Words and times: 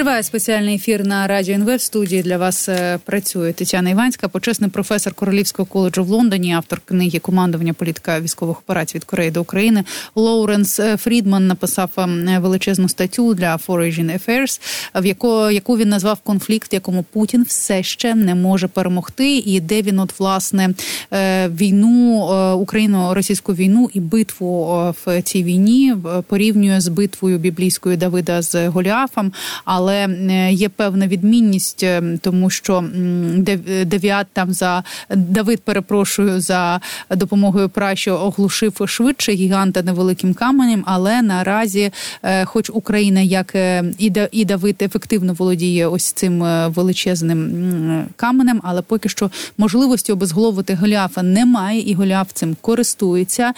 Триває 0.00 0.22
спеціальний 0.22 0.74
ефір 0.74 1.06
на 1.06 1.26
радіо 1.26 1.54
НВ. 1.54 1.76
В 1.76 1.80
студії 1.80 2.22
для 2.22 2.38
вас 2.38 2.68
е, 2.68 2.98
працює 3.04 3.52
Тетяна 3.52 3.90
Іванська, 3.90 4.28
почесний 4.28 4.70
професор 4.70 5.14
Королівського 5.14 5.66
коледжу 5.66 6.04
в 6.04 6.08
Лондоні, 6.08 6.52
автор 6.52 6.80
книги 6.84 7.18
командування 7.18 7.72
політика 7.72 8.20
військових 8.20 8.58
операцій 8.58 8.98
від 8.98 9.04
Кореї 9.04 9.30
до 9.30 9.40
України. 9.40 9.84
Лоуренс 10.14 10.80
е, 10.80 10.96
Фрідман 10.96 11.46
написав 11.46 11.90
е, 11.98 12.38
величезну 12.38 12.88
статтю 12.88 13.34
для 13.34 13.56
Foreign 13.56 14.18
Affairs, 14.18 14.60
в 14.94 15.06
яку, 15.06 15.50
яку 15.50 15.76
він 15.76 15.88
назвав 15.88 16.18
конфлікт, 16.20 16.72
якому 16.72 17.02
Путін 17.02 17.44
все 17.48 17.82
ще 17.82 18.14
не 18.14 18.34
може 18.34 18.68
перемогти, 18.68 19.36
і 19.36 19.60
де 19.60 19.82
він 19.82 19.98
от 19.98 20.20
власне 20.20 20.74
війну 21.48 22.28
Україну 22.54 23.14
російську 23.14 23.54
війну 23.54 23.90
і 23.94 24.00
битву 24.00 24.64
в 25.04 25.22
цій 25.22 25.42
війні 25.42 25.94
порівнює 26.26 26.80
з 26.80 26.88
битвою 26.88 27.38
біблійською 27.38 27.96
Давида 27.96 28.42
з 28.42 28.68
Голіафом 28.68 29.32
але 29.64 29.89
е, 29.92 30.52
є 30.52 30.68
певна 30.68 31.06
відмінність, 31.06 31.82
е, 31.82 32.02
тому 32.20 32.50
що 32.50 32.84
Девіат 33.84 34.26
там 34.32 34.52
за 34.52 34.84
Давид, 35.10 35.60
перепрошую 35.60 36.40
за 36.40 36.80
допомогою 37.10 37.68
пращо 37.68 38.14
оглушив 38.14 38.80
швидше 38.86 39.32
гіганта 39.32 39.82
невеликим 39.82 40.34
каменем. 40.34 40.82
Але 40.86 41.22
наразі, 41.22 41.90
е, 42.22 42.44
хоч 42.44 42.70
Україна, 42.74 43.20
як 43.20 43.54
і 44.32 44.44
Давид, 44.44 44.76
ефективно 44.82 45.32
володіє 45.34 45.86
ось 45.86 46.12
цим 46.12 46.40
величезним 46.70 48.06
каменем, 48.16 48.60
але 48.64 48.82
поки 48.82 49.08
що 49.08 49.30
можливості 49.58 50.12
обезголовити 50.12 50.74
Голіафа 50.74 51.22
немає, 51.22 51.80
і 51.80 51.94
Голіаф 51.94 52.32
цим 52.32 52.56
користується. 52.60 53.52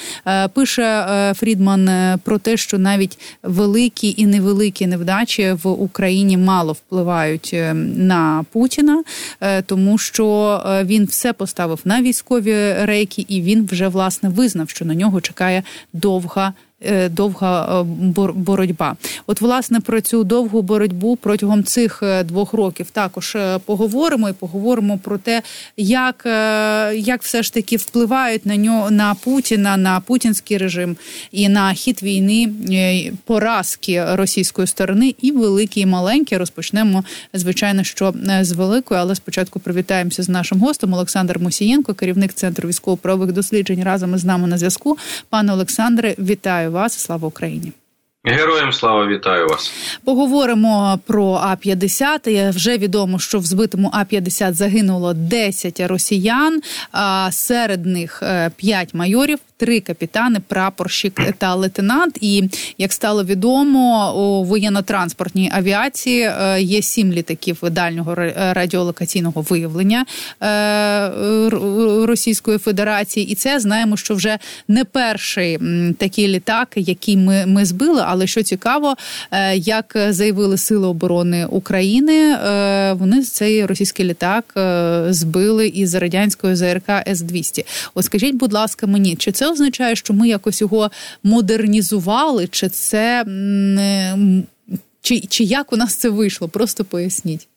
Пише 0.54 1.32
Фрідман 1.36 1.90
про 2.24 2.38
те, 2.38 2.56
що 2.56 2.78
навіть 2.78 3.18
великі 3.42 4.14
і 4.16 4.26
невеликі 4.26 4.86
невдачі 4.86 5.52
в 5.62 5.68
Україні 5.68 6.21
Україні 6.22 6.44
мало 6.44 6.72
впливають 6.72 7.50
е, 7.54 7.74
на 7.74 8.44
Путіна, 8.52 9.04
е, 9.40 9.62
тому 9.62 9.98
що 9.98 10.60
е, 10.66 10.84
він 10.84 11.04
все 11.04 11.32
поставив 11.32 11.80
на 11.84 12.02
військові 12.02 12.72
рейки, 12.72 13.24
і 13.28 13.42
він 13.42 13.66
вже 13.66 13.88
власне 13.88 14.28
визнав, 14.28 14.68
що 14.68 14.84
на 14.84 14.94
нього 14.94 15.20
чекає 15.20 15.62
довга. 15.92 16.52
Е, 16.84 17.08
довга 17.08 17.80
е, 17.80 17.84
боротьба. 18.34 18.96
От, 19.26 19.40
власне, 19.40 19.80
про 19.80 20.00
цю 20.00 20.24
довгу 20.24 20.62
боротьбу 20.62 21.16
протягом 21.16 21.64
цих 21.64 22.02
е, 22.02 22.24
двох 22.24 22.52
років 22.52 22.90
також 22.90 23.36
поговоримо 23.64 24.28
і 24.28 24.32
поговоримо 24.32 24.98
про 24.98 25.18
те, 25.18 25.42
як 25.76 26.26
як 26.94 27.22
все 27.22 27.42
ж 27.42 27.54
таки 27.54 27.76
впливають 27.76 28.46
на 28.46 28.56
нього 28.56 28.90
на 28.90 29.14
Путіна, 29.14 29.76
на 29.76 30.00
путінський 30.00 30.58
режим 30.58 30.96
і 31.32 31.48
на 31.48 31.72
хід 31.72 32.02
війни 32.02 33.12
поразки 33.24 34.04
російської 34.14 34.66
сторони, 34.66 35.14
і 35.22 35.32
великі, 35.32 35.80
і 35.80 35.86
маленькі. 35.86 36.36
Розпочнемо 36.36 37.04
звичайно, 37.34 37.84
що 37.84 38.14
з 38.40 38.52
великої, 38.52 39.00
але 39.00 39.14
спочатку 39.14 39.60
привітаємося 39.60 40.22
з 40.22 40.28
нашим 40.28 40.60
гостем 40.60 40.92
Олександр 40.92 41.38
Мусієнко, 41.38 41.94
керівник 41.94 42.32
центру 42.32 42.68
військово-правових 42.68 43.32
досліджень 43.32 43.84
разом 43.84 44.14
із 44.14 44.24
нами 44.24 44.48
на 44.48 44.58
зв'язку. 44.58 44.98
Пане 45.28 45.52
Олександре, 45.52 46.14
вітаю 46.18 46.71
вас. 46.72 46.96
і 46.96 47.00
Слава 47.00 47.28
Україні! 47.28 47.72
Героям 48.24 48.72
слава 48.72 49.06
вітаю 49.06 49.46
вас. 49.46 49.72
Поговоримо 50.04 50.98
про 51.06 51.40
А 51.42 51.56
50 51.56 52.26
Вже 52.26 52.78
відомо, 52.78 53.18
що 53.18 53.38
в 53.38 53.44
збитому 53.44 53.90
А 53.92 54.04
50 54.04 54.54
загинуло 54.54 55.14
10 55.14 55.80
росіян, 55.80 56.60
а 56.92 57.28
серед 57.32 57.86
них 57.86 58.22
5 58.56 58.88
е, 58.94 58.98
майорів 58.98 59.38
три 59.56 59.80
капітани, 59.80 60.40
прапорщик 60.48 61.20
та 61.38 61.54
лейтенант. 61.54 62.18
І 62.20 62.48
як 62.78 62.92
стало 62.92 63.24
відомо, 63.24 64.14
у 64.16 64.44
воєнно-транспортній 64.44 65.50
авіації 65.52 66.20
е, 66.22 66.62
є 66.62 66.82
сім 66.82 67.12
літаків 67.12 67.58
дальнього 67.62 68.14
радіолокаційного 68.36 69.42
виявлення 69.42 70.06
е, 70.42 71.10
Російської 72.06 72.58
Федерації, 72.58 73.26
і 73.28 73.34
це 73.34 73.60
знаємо, 73.60 73.96
що 73.96 74.14
вже 74.14 74.38
не 74.68 74.84
перший 74.84 75.58
такий 75.98 76.28
літак, 76.28 76.68
який 76.76 77.16
ми, 77.16 77.46
ми 77.46 77.64
збили. 77.64 78.02
Але 78.06 78.26
що 78.26 78.42
цікаво, 78.42 78.94
е, 79.30 79.56
як 79.56 79.96
заявили 80.08 80.58
Сили 80.58 80.86
оборони 80.86 81.46
України, 81.46 82.36
вони 82.94 83.22
цей 83.22 83.66
російський 83.66 84.06
літак 84.06 84.54
збили 85.08 85.68
із 85.68 85.94
радянської 85.94 86.56
ЗРК 86.56 86.88
С 87.06 87.20
200 87.20 87.64
От 87.94 88.04
скажіть, 88.04 88.34
будь 88.34 88.52
ласка, 88.52 88.86
мені 88.86 89.16
чи 89.16 89.32
це 89.32 89.51
означає, 89.52 89.96
що 89.96 90.14
ми 90.14 90.28
якось 90.28 90.60
його 90.60 90.90
модернізували, 91.22 92.48
чи 92.50 92.68
це 92.68 93.24
е, 93.24 94.18
чи, 95.02 95.20
чи 95.20 95.44
як 95.44 95.72
у 95.72 95.76
нас 95.76 95.96
це 95.96 96.08
вийшло? 96.08 96.48
Просто 96.48 96.84
поясніть. 96.84 97.48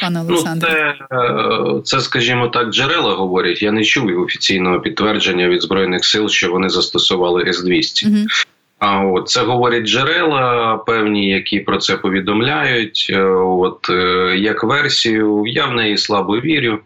Пане 0.00 0.22
ну, 0.22 0.28
Олександре. 0.28 0.96
Ну, 1.10 1.80
це, 1.80 1.96
це, 1.96 2.02
скажімо 2.02 2.48
так, 2.48 2.70
джерела 2.70 3.14
говорять. 3.14 3.62
Я 3.62 3.72
не 3.72 3.84
чув 3.84 4.20
офіційного 4.20 4.80
підтвердження 4.80 5.48
від 5.48 5.62
збройних 5.62 6.04
сил, 6.04 6.28
що 6.28 6.50
вони 6.50 6.68
застосували 6.68 7.44
С-200. 7.46 8.08
Угу. 8.08 8.26
А 8.78 9.00
от 9.00 9.28
це 9.28 9.42
говорять 9.42 9.84
джерела 9.84 10.76
певні, 10.76 11.28
які 11.28 11.60
про 11.60 11.78
це 11.78 11.96
повідомляють. 11.96 13.06
Е, 13.10 13.22
от 13.22 13.90
е, 13.90 14.34
як 14.38 14.64
версію, 14.64 15.44
я 15.46 15.66
в 15.66 15.74
неї 15.74 15.98
слабо 15.98 16.40
вірю, 16.40 16.78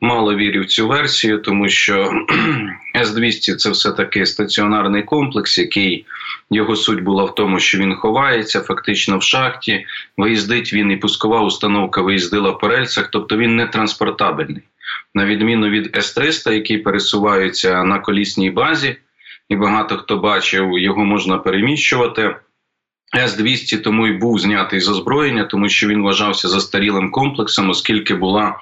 мало 0.00 0.34
вірю 0.34 0.62
в 0.62 0.66
цю 0.66 0.88
версію, 0.88 1.38
тому 1.38 1.68
що 1.68 2.12
С-200 2.96 3.54
це 3.54 3.70
все 3.70 3.92
таки 3.92 4.26
стаціонарний 4.26 5.02
комплекс, 5.02 5.58
який 5.58 6.06
його 6.50 6.76
суть 6.76 7.02
була 7.02 7.24
в 7.24 7.34
тому, 7.34 7.58
що 7.58 7.78
він 7.78 7.94
ховається 7.94 8.60
фактично 8.60 9.18
в 9.18 9.22
шахті. 9.22 9.86
Виїздить 10.16 10.72
він 10.72 10.90
і 10.90 10.96
пускова 10.96 11.40
установка 11.40 12.02
виїздила 12.02 12.52
по 12.52 12.68
рельсах, 12.68 13.08
тобто 13.12 13.36
він 13.36 13.56
не 13.56 13.66
транспортабельний, 13.66 14.62
на 15.14 15.24
відміну 15.24 15.68
від 15.68 15.96
С-300, 15.96 16.52
який 16.52 16.78
пересуваються 16.78 17.84
на 17.84 17.98
колісній 17.98 18.50
базі 18.50 18.96
і 19.50 19.56
багато 19.56 19.96
хто 19.96 20.16
бачив, 20.16 20.78
його 20.78 21.04
можна 21.04 21.38
переміщувати. 21.38 22.36
С-200 23.16 23.82
тому 23.82 24.06
й 24.06 24.12
був 24.12 24.38
знятий 24.38 24.80
з 24.80 24.88
озброєння, 24.88 25.44
тому 25.44 25.68
що 25.68 25.88
він 25.88 26.02
вважався 26.02 26.48
застарілим 26.48 27.10
комплексом, 27.10 27.70
оскільки 27.70 28.14
була 28.14 28.60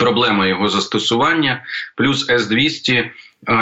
проблема 0.00 0.46
його 0.46 0.68
застосування. 0.68 1.62
Плюс 1.96 2.30
С-200 2.30 3.10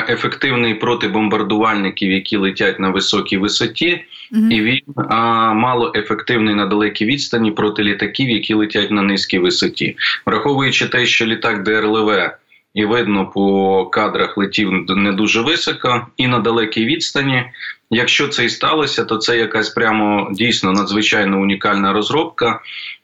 ефективний 0.09 0.75
проти 0.75 1.09
бомбардувальників, 1.09 2.11
які 2.11 2.37
летять 2.37 2.81
на 2.81 2.91
високій 2.91 3.39
висоті, 3.39 4.05
mm-hmm. 4.33 4.51
і 4.51 4.63
він 4.63 4.81
а, 5.09 5.53
мало 5.53 5.93
ефективний 5.95 6.55
на 6.55 6.67
далекій 6.67 7.05
відстані 7.05 7.51
проти 7.51 7.83
літаків, 7.83 8.31
які 8.31 8.55
летять 8.55 8.91
на 8.91 9.03
низькій 9.03 9.39
висоті, 9.39 9.97
враховуючи 10.27 10.87
те, 10.87 11.07
що 11.07 11.27
літак 11.27 11.63
ДРЛВ 11.63 12.31
і 12.75 12.85
видно 12.85 13.31
по 13.31 13.87
кадрах 13.87 14.39
летів 14.39 14.73
не 14.89 15.13
дуже 15.13 15.41
високо 15.41 16.07
і 16.17 16.29
на 16.29 16.39
далекій 16.39 16.85
відстані. 16.85 17.45
Якщо 17.95 18.29
це 18.29 18.45
і 18.45 18.49
сталося, 18.49 19.05
то 19.05 19.17
це 19.17 19.39
якась 19.39 19.71
прямо 19.71 20.29
дійсно 20.33 20.73
надзвичайно 20.73 21.41
унікальна 21.41 21.93
розробка, 21.93 22.61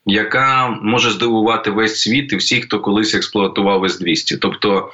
яка 0.07 0.79
може 0.83 1.11
здивувати 1.11 1.71
весь 1.71 2.01
світ 2.01 2.33
і 2.33 2.37
всіх, 2.37 2.65
хто 2.65 2.81
колись 2.81 3.15
експлуатував 3.15 3.85
С-200. 3.85 4.39
Тобто, 4.41 4.91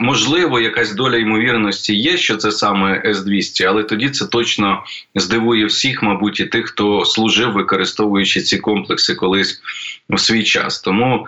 можливо, 0.00 0.60
якась 0.60 0.94
доля 0.94 1.16
ймовірності 1.16 1.94
є, 1.94 2.16
що 2.16 2.36
це 2.36 2.52
саме 2.52 3.02
С-200, 3.06 3.64
але 3.64 3.82
тоді 3.82 4.08
це 4.08 4.26
точно 4.26 4.82
здивує 5.14 5.66
всіх, 5.66 6.02
мабуть, 6.02 6.40
і 6.40 6.44
тих, 6.44 6.66
хто 6.66 7.04
служив, 7.04 7.52
використовуючи 7.52 8.40
ці 8.40 8.58
комплекси 8.58 9.14
колись 9.14 9.60
у 10.08 10.18
свій 10.18 10.44
час. 10.44 10.80
Тому, 10.80 11.26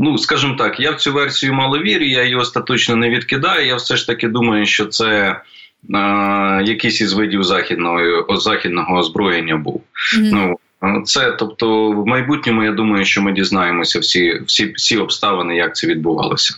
ну 0.00 0.18
скажімо 0.18 0.54
так, 0.54 0.80
я 0.80 0.90
в 0.90 0.96
цю 0.96 1.12
версію 1.12 1.54
мало 1.54 1.78
вірю, 1.78 2.04
я 2.04 2.22
її 2.22 2.36
остаточно 2.36 2.96
не 2.96 3.10
відкидаю. 3.10 3.66
Я 3.66 3.76
все 3.76 3.96
ж 3.96 4.06
таки 4.06 4.28
думаю, 4.28 4.66
що 4.66 4.86
це 4.86 5.40
якийсь 6.64 7.00
із 7.00 7.12
видів 7.12 7.42
західного 7.42 8.36
західного 8.36 8.98
озброєння 8.98 9.56
був. 9.56 9.82
Mm-hmm. 10.18 10.30
Ну 10.32 11.02
це, 11.04 11.32
тобто, 11.32 11.90
в 11.90 12.06
майбутньому 12.06 12.64
я 12.64 12.72
думаю, 12.72 13.04
що 13.04 13.22
ми 13.22 13.32
дізнаємося 13.32 13.98
всі, 13.98 14.40
всі, 14.46 14.72
всі 14.72 14.96
обставини, 14.96 15.56
як 15.56 15.76
це 15.76 15.86
відбувалося. 15.86 16.54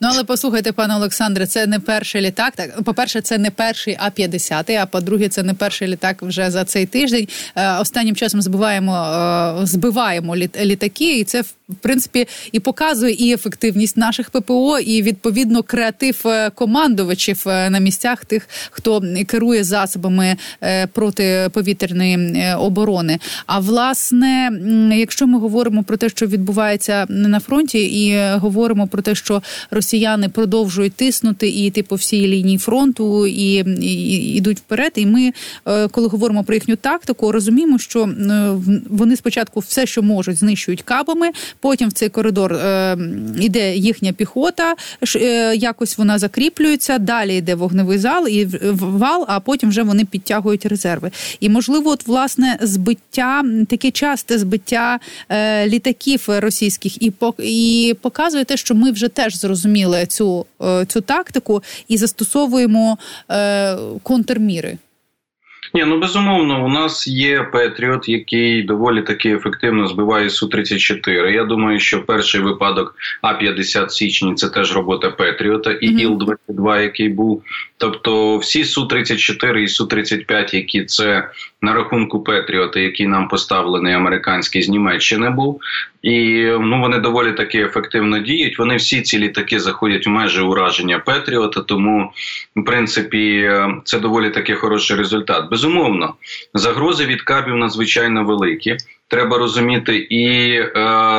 Ну 0.00 0.08
але 0.10 0.24
послухайте, 0.24 0.72
пане 0.72 0.96
Олександре, 0.96 1.46
це 1.46 1.66
не 1.66 1.78
перший 1.78 2.20
літак. 2.20 2.56
Так, 2.56 2.82
по-перше, 2.82 3.20
це 3.20 3.38
не 3.38 3.50
перший 3.50 3.96
А 4.00 4.10
50 4.10 4.70
а 4.70 4.86
по-друге, 4.86 5.28
це 5.28 5.42
не 5.42 5.54
перший 5.54 5.88
літак 5.88 6.22
вже 6.22 6.50
за 6.50 6.64
цей 6.64 6.86
тиждень. 6.86 7.28
Е, 7.56 7.78
останнім 7.78 8.16
часом 8.16 8.42
збиваємо 8.42 8.96
е, 9.62 9.66
збиваємо 9.66 10.36
літаки, 10.36 11.18
і 11.18 11.24
це 11.24 11.42
в 11.42 11.74
принципі 11.80 12.26
і 12.52 12.60
показує 12.60 13.14
і 13.14 13.32
ефективність 13.32 13.96
наших 13.96 14.30
ППО, 14.30 14.78
і 14.78 15.02
відповідно 15.02 15.62
креатив 15.62 16.22
е, 16.26 16.50
командувачів 16.50 17.42
на 17.46 17.78
місцях 17.78 18.24
тих, 18.24 18.48
хто 18.70 19.02
керує 19.26 19.64
засобами 19.64 20.36
протиповітряної 20.92 22.54
оборони. 22.54 23.18
А 23.46 23.58
власне, 23.58 24.50
якщо 24.96 25.26
ми 25.26 25.38
говоримо 25.38 25.82
про 25.82 25.96
те, 25.96 26.08
що 26.08 26.26
відбувається 26.26 27.06
на 27.08 27.40
фронті, 27.40 27.78
і 27.78 28.18
говоримо 28.38 28.86
про 28.86 29.02
те, 29.02 29.14
що 29.14 29.42
росіяни 29.70 30.28
продовжують 30.28 30.92
тиснути 30.92 31.48
і 31.48 31.66
йти 31.66 31.82
по 31.82 31.96
всій 31.96 32.28
лінії 32.28 32.58
фронту 32.58 33.26
і, 33.26 33.64
і 33.80 34.34
йдуть 34.36 34.58
вперед. 34.58 34.92
І 34.94 35.06
ми, 35.06 35.32
е, 35.66 35.88
коли 35.88 36.08
говоримо 36.08 36.44
про 36.44 36.54
їхню 36.54 36.76
тактику, 36.76 37.32
розуміємо, 37.32 37.78
що 37.78 38.02
е, 38.04 38.50
вони 38.90 39.16
спочатку 39.16 39.60
все, 39.60 39.86
що 39.86 40.02
можуть, 40.02 40.36
знищують 40.36 40.82
кабами. 40.82 41.30
Потім 41.60 41.88
в 41.88 41.92
цей 41.92 42.08
коридор 42.08 42.52
е, 42.52 42.98
йде 43.40 43.76
їхня 43.76 44.12
піхота, 44.12 44.74
якось 45.54 45.98
вона 45.98 46.18
закріплюється. 46.18 46.98
Далі 46.98 47.36
йде 47.36 47.54
вогневий 47.54 47.98
зал 47.98 48.28
і 48.28 48.48
вал. 48.72 49.24
А 49.28 49.40
потім 49.40 49.68
вже 49.68 49.82
вони 49.82 50.04
підтягують 50.04 50.66
резерви. 50.66 51.10
І 51.40 51.48
можливо, 51.48 51.90
от 51.90 52.06
власне 52.06 52.58
збиття 52.62 53.44
таке 53.68 53.90
часте 53.90 54.38
збиття 54.38 54.98
літаків 55.66 56.24
російських 56.28 57.02
і 57.02 57.12
і 57.38 57.94
показує 58.00 58.44
те, 58.44 58.56
що 58.56 58.74
ми 58.74 58.90
вже 58.90 59.08
теж 59.08 59.36
зрозуміли 59.44 60.06
цю, 60.06 60.46
цю 60.88 61.00
тактику 61.00 61.62
і 61.88 61.96
застосовуємо 61.96 62.98
контрміри. 64.02 64.78
Ні, 65.76 65.84
ну 65.84 65.98
безумовно, 65.98 66.64
у 66.64 66.68
нас 66.68 67.06
є 67.06 67.42
Петріот, 67.42 68.08
який 68.08 68.62
доволі 68.62 69.02
таки 69.02 69.30
ефективно 69.30 69.86
збиває 69.86 70.30
су 70.30 70.46
34 70.48 71.32
Я 71.32 71.44
думаю, 71.44 71.80
що 71.80 72.02
перший 72.02 72.40
випадок 72.40 72.94
А 73.22 73.34
50 73.34 73.92
січні 73.92 74.34
це 74.34 74.48
теж 74.48 74.74
робота 74.74 75.10
Петріота 75.10 75.72
і 75.72 75.88
mm-hmm. 75.88 76.00
іл 76.00 76.18
22 76.18 76.80
який 76.80 77.08
був. 77.08 77.42
Тобто, 77.78 78.36
всі 78.36 78.64
су 78.64 78.86
34 78.86 79.62
і 79.62 79.68
су 79.68 79.86
35 79.86 80.54
які 80.54 80.84
це 80.84 81.28
на 81.62 81.72
рахунку 81.72 82.20
Петріота, 82.20 82.80
який 82.80 83.06
нам 83.06 83.28
поставлений 83.28 83.94
американський 83.94 84.62
з 84.62 84.68
Німеччини 84.68 85.30
був, 85.30 85.60
і 86.02 86.44
ну 86.60 86.80
вони 86.80 86.98
доволі 86.98 87.32
таки 87.32 87.58
ефективно 87.58 88.18
діють. 88.18 88.58
Вони 88.58 88.76
всі 88.76 89.02
ці 89.02 89.18
літаки 89.18 89.60
заходять 89.60 90.06
в 90.06 90.10
межі 90.10 90.40
ураження 90.40 90.98
Петріота, 90.98 91.60
тому 91.60 92.10
в 92.56 92.64
принципі 92.64 93.50
це 93.84 93.98
доволі 93.98 94.30
таки 94.30 94.54
хороший 94.54 94.96
результат. 94.96 95.50
Безумовно, 95.50 95.63
загрози 96.54 97.06
від 97.06 97.22
кабів 97.22 97.56
надзвичайно 97.56 98.24
великі. 98.24 98.76
Треба 99.08 99.38
розуміти, 99.38 99.96
і 99.96 100.52
е, 100.52 100.70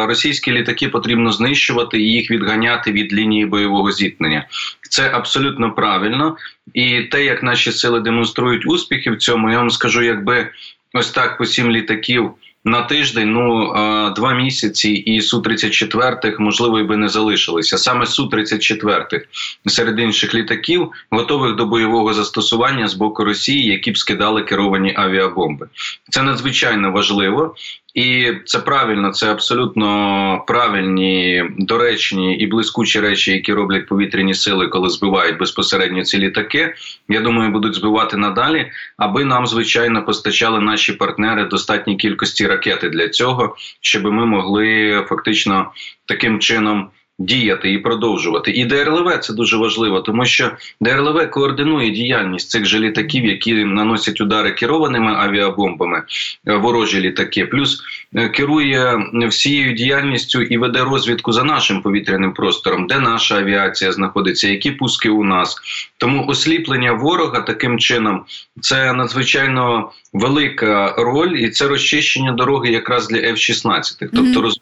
російські 0.07 0.51
літаки 0.51 0.89
потрібно 0.89 1.31
знищувати 1.31 2.01
і 2.01 2.11
їх 2.11 2.31
відганяти 2.31 2.91
від 2.91 3.13
лінії 3.13 3.45
бойового 3.45 3.91
зіткнення. 3.91 4.47
Це 4.89 5.09
абсолютно 5.13 5.71
правильно. 5.71 6.37
І 6.73 7.01
те, 7.01 7.25
як 7.25 7.43
наші 7.43 7.71
сили 7.71 7.99
демонструють 7.99 8.65
успіхи 8.65 9.11
в 9.11 9.17
цьому, 9.17 9.51
я 9.51 9.57
вам 9.57 9.69
скажу, 9.69 10.01
якби 10.01 10.49
ось 10.93 11.11
так 11.11 11.37
по 11.37 11.45
сім 11.45 11.71
літаків 11.71 12.31
на 12.65 12.81
тиждень, 12.81 13.31
ну 13.31 13.73
два 14.15 14.33
місяці, 14.33 14.89
і 14.89 15.21
су 15.21 15.41
34 15.41 16.35
можливо 16.39 16.79
і 16.79 16.83
би 16.83 16.97
не 16.97 17.09
залишилися. 17.09 17.77
Саме 17.77 18.05
су 18.05 18.27
34 18.27 19.25
серед 19.65 19.99
інших 19.99 20.35
літаків, 20.35 20.91
готових 21.09 21.55
до 21.55 21.65
бойового 21.65 22.13
застосування 22.13 22.87
з 22.87 22.93
боку 22.93 23.23
Росії, 23.23 23.65
які 23.65 23.91
б 23.91 23.97
скидали 23.97 24.43
керовані 24.43 24.93
авіабомби. 24.97 25.67
Це 26.09 26.23
надзвичайно 26.23 26.91
важливо. 26.91 27.55
І 27.93 28.33
це 28.45 28.59
правильно, 28.59 29.11
це 29.11 29.31
абсолютно 29.31 30.43
правильні, 30.47 31.43
доречні 31.57 32.37
і 32.37 32.47
блискучі 32.47 32.99
речі, 32.99 33.31
які 33.31 33.53
роблять 33.53 33.87
повітряні 33.87 34.33
сили, 34.33 34.67
коли 34.67 34.89
збивають 34.89 35.37
безпосередньо 35.37 36.03
ці 36.03 36.17
літаки. 36.17 36.73
Я 37.09 37.21
думаю, 37.21 37.51
будуть 37.51 37.75
збивати 37.75 38.17
надалі, 38.17 38.71
аби 38.97 39.25
нам, 39.25 39.47
звичайно, 39.47 40.05
постачали 40.05 40.59
наші 40.59 40.93
партнери 40.93 41.45
достатній 41.45 41.95
кількості 41.95 42.47
ракети 42.47 42.89
для 42.89 43.09
цього, 43.09 43.55
щоб 43.81 44.03
ми 44.03 44.25
могли 44.25 45.03
фактично 45.09 45.71
таким 46.05 46.39
чином 46.39 46.89
діяти 47.19 47.73
і 47.73 47.77
продовжувати. 47.77 48.51
І 48.51 48.65
ДРЛВ 48.65 49.17
це 49.19 49.33
дуже 49.33 49.57
важливо, 49.57 50.01
тому 50.01 50.25
що 50.25 50.51
ДРЛВ 50.81 51.29
координує 51.29 51.91
діяльність 51.91 52.49
цих 52.49 52.65
же 52.65 52.79
літаків, 52.79 53.25
які 53.25 53.53
наносять 53.53 54.21
удари 54.21 54.51
керованими 54.51 55.13
авіабомбами, 55.13 56.03
е, 56.47 56.55
ворожі 56.55 57.01
літаки, 57.01 57.45
плюс 57.45 57.81
е, 58.15 58.29
керує 58.29 59.09
всією 59.29 59.73
діяльністю 59.73 60.41
і 60.41 60.57
веде 60.57 60.83
розвідку 60.83 61.31
за 61.31 61.43
нашим 61.43 61.81
повітряним 61.81 62.33
простором, 62.33 62.87
де 62.87 62.99
наша 62.99 63.37
авіація 63.37 63.91
знаходиться, 63.91 64.47
які 64.47 64.71
пуски 64.71 65.09
у 65.09 65.23
нас. 65.23 65.55
Тому 65.97 66.27
осліплення 66.27 66.93
ворога 66.93 67.41
таким 67.41 67.79
чином 67.79 68.25
це 68.61 68.93
надзвичайно 68.93 69.91
велика 70.13 70.95
роль, 70.97 71.37
і 71.37 71.49
це 71.49 71.67
розчищення 71.67 72.31
дороги 72.31 72.71
якраз 72.71 73.07
для 73.07 73.17
F-16. 73.17 73.81
Тобто, 73.99 74.41
mm-hmm. 74.41 74.53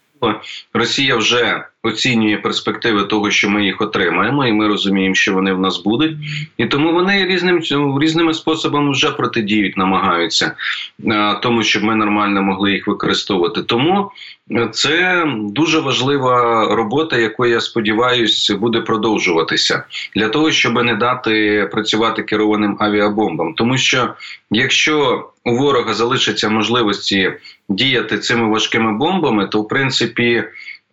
Росія 0.73 1.15
вже 1.15 1.65
оцінює 1.83 2.37
перспективи 2.37 3.03
того, 3.03 3.31
що 3.31 3.49
ми 3.49 3.65
їх 3.65 3.81
отримаємо, 3.81 4.45
і 4.45 4.51
ми 4.51 4.67
розуміємо, 4.67 5.15
що 5.15 5.33
вони 5.33 5.53
в 5.53 5.59
нас 5.59 5.83
будуть, 5.83 6.17
і 6.57 6.65
тому 6.65 6.93
вони 6.93 7.25
різним 7.25 7.61
різними 8.01 8.33
способами 8.33 8.91
вже 8.91 9.11
протидіють, 9.11 9.77
намагаються 9.77 10.55
тому, 11.41 11.63
щоб 11.63 11.83
ми 11.83 11.95
нормально 11.95 12.41
могли 12.41 12.71
їх 12.71 12.87
використовувати. 12.87 13.63
Тому 13.63 13.99
е, 14.01 14.42
це 14.71 15.25
дуже 15.39 15.79
важлива 15.79 16.67
робота, 16.75 17.17
яку 17.17 17.45
я 17.45 17.61
сподіваюся 17.61 18.57
буде 18.57 18.81
продовжуватися 18.81 19.83
для 20.15 20.29
того, 20.29 20.51
щоб 20.51 20.83
не 20.83 20.95
дати 20.95 21.67
працювати 21.71 22.23
керованим 22.23 22.77
авіабомбам, 22.79 23.53
тому 23.53 23.77
що 23.77 24.13
якщо 24.51 25.27
у 25.45 25.57
ворога 25.57 25.93
залишаться 25.93 26.49
можливості 26.49 27.33
діяти 27.69 28.17
цими 28.17 28.49
важкими 28.49 28.97
бомбами, 28.97 29.47
то 29.47 29.61
в 29.61 29.67
принципі 29.67 30.43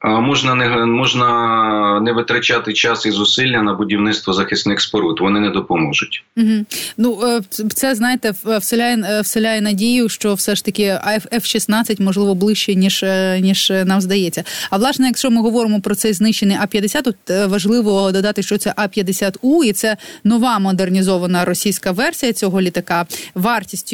можна 0.05 0.55
не 0.55 0.69
можна 0.87 2.01
не 2.01 2.13
витрачати 2.13 2.73
час 2.73 3.07
і 3.07 3.11
зусилля 3.11 3.63
на 3.63 3.75
будівництво 3.75 4.33
захисних 4.33 4.81
споруд. 4.81 5.21
Вони 5.21 5.41
не 5.41 5.51
допоможуть. 5.51 6.25
Угу. 6.37 6.65
Ну 6.97 7.21
е, 7.25 7.41
це 7.75 7.95
знаєте, 7.95 8.33
вселяє 8.45 9.05
е, 9.11 9.21
вселяє 9.21 9.61
надію, 9.61 10.09
що 10.09 10.35
все 10.35 10.55
ж 10.55 10.65
таки 10.65 10.99
F-16 11.33 12.03
можливо 12.03 12.35
ближче 12.35 12.75
ніж 12.75 13.03
е, 13.03 13.41
ніж 13.41 13.73
нам 13.85 14.01
здається. 14.01 14.45
А 14.71 14.77
власне, 14.77 15.07
якщо 15.07 15.31
ми 15.31 15.43
говоримо 15.43 15.81
про 15.81 15.95
цей 15.95 16.13
знищений 16.13 16.57
А 16.61 16.67
50 16.67 17.05
тут 17.05 17.17
важливо 17.47 18.13
додати, 18.13 18.43
що 18.43 18.59
це 18.59 18.73
А 18.77 18.89
50 18.89 19.39
у 19.43 19.65
і 19.65 19.73
це 19.73 19.97
нова 20.25 20.59
модернізована 20.59 21.45
російська 21.45 21.93
версія 21.93 22.33
цього 22.33 22.61
літака. 22.61 23.07
Вартість 23.35 23.93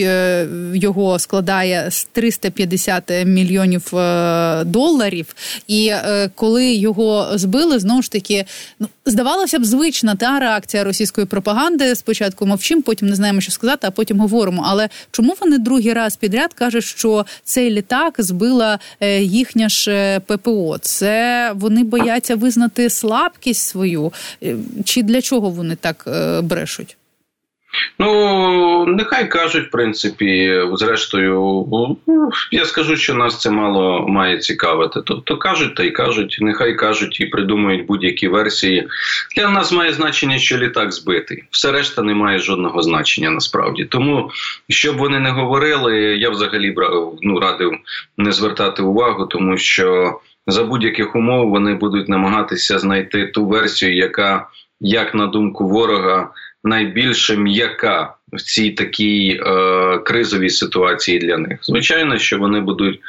його 0.75 1.19
складає 1.19 1.91
350 2.12 3.12
мільйонів 3.25 3.82
доларів 4.64 5.26
і. 5.67 5.95
Е, 6.04 6.31
коли 6.34 6.72
його 6.72 7.28
збили, 7.34 7.78
знову 7.78 8.02
ж 8.02 8.10
таки, 8.10 8.44
ну 8.81 8.88
здавалося 9.06 9.58
б, 9.58 9.64
звична 9.64 10.14
та 10.14 10.38
реакція 10.38 10.84
російської 10.84 11.26
пропаганди. 11.26 11.94
Спочатку 11.94 12.46
мовчим, 12.46 12.82
потім 12.82 13.08
не 13.08 13.14
знаємо, 13.14 13.40
що 13.40 13.52
сказати, 13.52 13.87
а 13.87 13.90
потім 13.90 14.20
говоримо. 14.20 14.62
Але 14.66 14.88
чому 15.10 15.37
вони 15.40 15.58
другий 15.58 15.93
раз 15.93 16.16
підряд 16.16 16.52
кажуть, 16.52 16.84
що 16.84 17.26
цей 17.44 17.70
літак 17.70 18.14
збила 18.19 18.78
е, 19.00 19.22
їхня 19.22 19.69
ж 19.69 19.90
е, 19.90 20.20
ППО? 20.20 20.78
Це 20.78 21.52
вони 21.54 21.85
бояться 21.85 22.37
визнати 22.37 22.90
слабкість 22.90 23.68
свою, 23.68 24.12
чи 24.85 25.02
для 25.02 25.23
чого 25.23 25.50
вони 25.50 25.76
так 25.76 26.09
брешуть? 26.42 26.97
Ну, 27.99 28.87
нехай 28.87 29.30
кажуть, 29.30 29.68
в 29.68 29.71
принципі, 29.71 30.62
зрештою, 30.73 31.66
ну, 31.73 31.97
я 32.52 32.64
скажу, 32.64 32.97
що 32.97 33.14
нас 33.14 33.40
це 33.40 33.50
мало 33.50 34.09
має 34.09 34.38
цікавити. 34.38 35.00
Тобто 35.04 35.37
кажуть 35.37 35.75
та 35.75 35.83
й 35.83 35.90
кажуть, 35.90 36.38
нехай 36.40 36.75
кажуть 36.75 37.21
і 37.21 37.26
придумують 37.26 37.87
будь-які 37.87 38.28
версії. 38.28 38.88
Для 39.37 39.49
нас 39.49 39.73
має 39.73 39.92
значення, 39.92 40.38
що 40.38 40.59
літак 40.59 40.92
збитий. 40.92 41.45
Все 41.50 41.73
решта 41.73 42.02
не 42.02 42.14
має 42.14 42.38
жодного 42.38 42.83
значення 42.83 43.30
насправді. 43.30 43.85
Тому, 43.85 44.30
щоб 44.68 44.97
вони 44.97 45.21
не 45.21 45.30
говорили, 45.30 45.97
я 45.97 46.30
взагалі 46.30 46.75
ну, 47.23 47.40
радив 47.40 47.73
не 48.18 48.33
звертати 48.33 48.83
увагу, 48.83 49.26
тому 49.26 49.59
що 49.59 50.18
за 50.47 50.64
будь-яких 50.64 51.16
умов 51.16 51.50
вони 51.50 51.75
будуть 51.75 52.09
намагатися 52.09 52.78
знайти 52.78 53.26
ту 53.26 53.47
версію, 53.47 53.97
яка, 53.97 54.47
як 54.80 55.14
на 55.14 55.26
думку 55.26 55.68
ворога, 55.68 56.30
найбільше 56.66 57.37
м'яка 57.37 58.14
в 58.32 58.40
цій 58.40 58.70
такій 58.70 59.40
е, 59.46 59.99
кризовій 59.99 60.50
ситуації 60.50 61.18
для 61.18 61.38
них. 61.38 61.58
Звичайно, 61.62 62.18
що 62.18 62.38
вони 62.38 62.61
будуть 62.61 63.00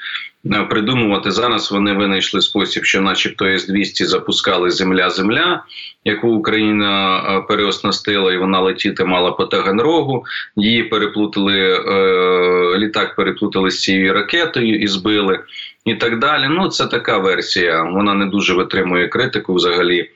е, 0.45 0.63
придумувати 0.63 1.31
зараз. 1.31 1.71
Вони 1.71 1.93
винайшли 1.93 2.41
спосіб, 2.41 2.85
що, 2.85 3.01
начебто, 3.01 3.45
С-200 3.45 4.05
запускали 4.05 4.69
земля-земля, 4.69 5.63
яку 6.05 6.29
Україна 6.29 7.17
е, 7.17 7.41
переоснастила, 7.41 8.33
і 8.33 8.37
вона 8.37 8.59
летіти 8.61 9.05
мала 9.05 9.31
по 9.31 9.45
Таганрогу. 9.45 10.25
Її 10.55 10.83
переплутали 10.83 11.59
е, 11.59 12.77
літак, 12.77 13.15
переплутали 13.15 13.71
з 13.71 13.81
цією 13.81 14.13
ракетою 14.13 14.79
і 14.79 14.87
збили, 14.87 15.39
і 15.85 15.95
так 15.95 16.19
далі. 16.19 16.47
Ну, 16.49 16.67
це 16.67 16.85
така 16.85 17.17
версія. 17.17 17.83
Вона 17.83 18.13
не 18.13 18.25
дуже 18.25 18.53
витримує 18.53 19.07
критику 19.07 19.53
взагалі. 19.53 20.09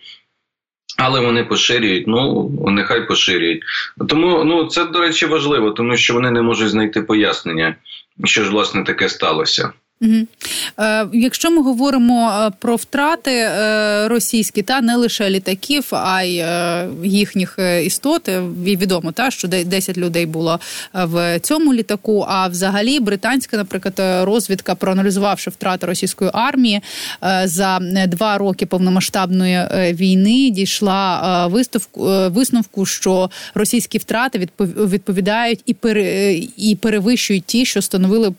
Але 0.98 1.20
вони 1.20 1.44
поширюють, 1.44 2.08
ну 2.08 2.52
нехай 2.68 3.08
поширюють. 3.08 3.64
Тому 4.10 4.44
ну 4.44 4.66
це 4.66 4.86
до 4.86 5.00
речі 5.00 5.26
важливо, 5.26 5.72
тому 5.72 5.98
що 5.98 6.14
вони 6.14 6.32
не 6.32 6.42
можуть 6.42 6.70
знайти 6.70 7.02
пояснення, 7.02 7.76
що 8.24 8.44
ж 8.44 8.50
власне 8.50 8.84
таке 8.84 9.10
сталося. 9.10 9.72
Угу. 10.02 10.28
Е, 10.80 11.08
Якщо 11.14 11.52
ми 11.52 11.62
говоримо 11.62 12.32
е, 12.32 12.52
про 12.60 12.76
втрати 12.76 13.32
е, 13.32 14.08
російські, 14.08 14.62
та 14.62 14.82
не 14.82 14.96
лише 14.96 15.30
літаків, 15.30 15.88
а 15.92 16.24
й 16.24 16.38
е, 16.38 16.88
їхніх 17.04 17.60
істот, 17.84 18.30
відомо 18.64 19.12
та 19.12 19.32
що 19.32 19.48
10 19.48 19.98
людей 19.98 20.26
було 20.26 20.60
в 20.94 21.40
цьому 21.40 21.74
літаку. 21.74 22.26
А 22.30 22.48
взагалі 22.48 23.00
британська, 23.00 23.58
наприклад, 23.58 23.94
розвідка, 24.28 24.76
проаналізувавши 24.76 25.50
втрати 25.50 25.86
російської 25.86 26.32
армії 26.34 26.82
за 27.44 27.80
два 28.08 28.38
роки 28.38 28.66
повномасштабної 28.66 29.68
війни, 29.94 30.50
дійшла 30.50 31.48
виставку 31.48 32.02
висновку, 32.30 32.86
що 32.86 33.30
російські 33.54 33.98
втрати 33.98 34.48
відповідають 34.60 35.76
і 36.58 36.76
перевищують 36.76 37.46
ті, 37.46 37.66
що 37.66 37.82
становили 37.82 38.32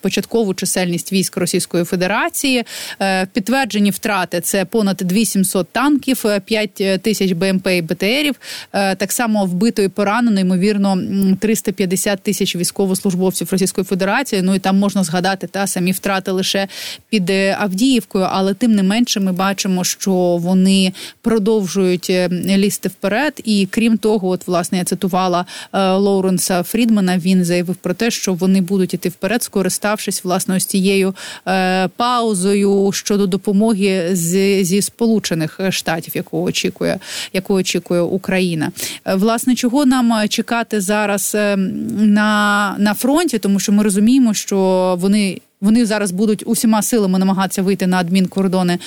початкову 0.00 0.54
чисельність 0.54 0.95
чисельність 0.96 1.12
військ 1.12 1.36
Російської 1.36 1.84
Федерації. 1.84 2.64
Е, 3.00 3.26
підтверджені 3.26 3.90
втрати 3.90 4.40
це 4.40 4.64
понад 4.64 4.96
2700 4.96 5.68
танків, 5.72 6.24
5 6.44 6.80
е, 6.80 6.98
тисяч 6.98 7.32
БМП 7.32 7.66
і 7.66 7.82
БТРів. 7.82 8.34
Е, 8.72 8.94
так 8.94 9.12
само 9.12 9.46
вбито 9.46 9.82
і 9.82 9.88
поранено, 9.88 10.40
ймовірно, 10.40 10.98
350 11.40 12.20
тисяч 12.22 12.56
військовослужбовців 12.56 13.48
Російської 13.50 13.84
Федерації. 13.84 14.42
Ну 14.42 14.54
і 14.54 14.58
там 14.58 14.78
можна 14.78 15.04
згадати 15.04 15.46
та 15.46 15.66
самі 15.66 15.92
втрати 15.92 16.30
лише 16.30 16.68
під 17.08 17.30
Авдіївкою, 17.58 18.26
але 18.30 18.54
тим 18.54 18.74
не 18.74 18.82
менше 18.82 19.20
ми 19.20 19.32
бачимо, 19.32 19.84
що 19.84 20.12
вони 20.36 20.92
продовжують 21.22 22.10
лізти 22.30 22.88
вперед. 22.88 23.40
І 23.44 23.68
крім 23.70 23.98
того, 23.98 24.28
от 24.28 24.46
власне 24.46 24.78
я 24.78 24.84
цитувала 24.84 25.46
Лоуренса 25.72 26.62
Фрідмана. 26.62 27.18
Він 27.18 27.44
заявив 27.44 27.76
про 27.76 27.94
те, 27.94 28.10
що 28.10 28.34
вони 28.34 28.60
будуть 28.60 28.94
іти 28.94 29.08
вперед, 29.08 29.42
скориставшись 29.42 30.24
власне 30.24 30.56
ось 30.56 30.64
цією 30.64 30.85
цією 30.86 31.14
е, 31.48 31.88
паузою 31.88 32.90
щодо 32.92 33.26
допомоги 33.26 34.08
з, 34.12 34.64
зі 34.64 34.82
сполучених 34.82 35.60
штатів, 35.70 36.16
яку 36.16 36.42
очікує, 36.42 36.98
яку 37.32 37.54
очікує 37.54 38.00
Україна. 38.00 38.72
Е, 39.04 39.14
власне, 39.14 39.54
чого 39.54 39.86
нам 39.86 40.28
чекати 40.28 40.80
зараз 40.80 41.32
е, 41.34 41.56
на, 41.56 42.74
на 42.78 42.94
фронті, 42.94 43.38
тому 43.38 43.60
що 43.60 43.72
ми 43.72 43.82
розуміємо, 43.82 44.34
що 44.34 44.96
вони. 45.00 45.40
Вони 45.60 45.86
зараз 45.86 46.10
будуть 46.10 46.42
усіма 46.46 46.82
силами 46.82 47.18
намагатися 47.18 47.62
вийти 47.62 47.86
на 47.86 47.96
адмінкордони 47.96 48.78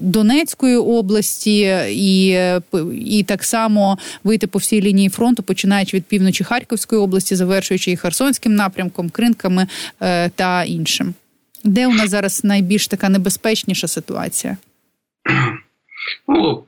Донецької 0.00 0.76
області, 0.76 1.76
і 1.90 2.38
і 3.06 3.22
так 3.22 3.44
само 3.44 3.98
вийти 4.24 4.46
по 4.46 4.58
всій 4.58 4.82
лінії 4.82 5.08
фронту, 5.08 5.42
починаючи 5.42 5.96
від 5.96 6.04
півночі 6.04 6.44
Харківської 6.44 7.00
області, 7.00 7.36
завершуючи 7.36 7.90
і 7.90 7.96
Херсонським 7.96 8.54
напрямком, 8.54 9.10
кринками 9.10 9.66
та 10.36 10.64
іншим. 10.64 11.14
Де 11.66 11.86
у 11.86 11.92
нас 11.92 12.10
зараз 12.10 12.44
найбільш 12.44 12.88
така 12.88 13.08
небезпечніша 13.08 13.88
ситуація? 13.88 14.56
Ну, 16.28 16.64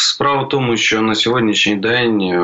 Справа 0.00 0.42
в 0.42 0.48
тому, 0.48 0.76
що 0.76 1.02
на 1.02 1.14
сьогоднішній 1.14 1.76
день, 1.76 2.20
е, 2.20 2.38